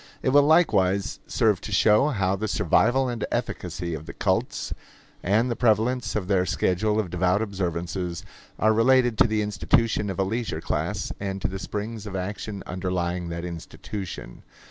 [0.23, 4.73] It will likewise serve to show how the survival and efficacy of the cults
[5.21, 8.25] and he prevalence of their schedule of devout observances
[8.57, 12.63] are related to the institution of a leisure class and to the springs of action
[12.65, 14.41] underlying that institution.